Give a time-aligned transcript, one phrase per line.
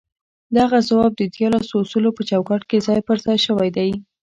[0.57, 3.89] دغه ځواب د ديارلسو اصولو په چوکاټ کې ځای پر ځای شوی دی.